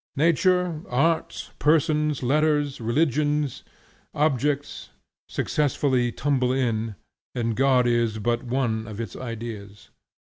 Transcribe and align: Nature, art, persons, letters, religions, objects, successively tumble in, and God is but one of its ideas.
Nature, 0.17 0.81
art, 0.89 1.51
persons, 1.59 2.23
letters, 2.23 2.81
religions, 2.81 3.63
objects, 4.15 4.89
successively 5.29 6.11
tumble 6.11 6.51
in, 6.51 6.95
and 7.35 7.55
God 7.55 7.85
is 7.85 8.17
but 8.17 8.41
one 8.41 8.87
of 8.87 8.99
its 8.99 9.15
ideas. 9.15 9.91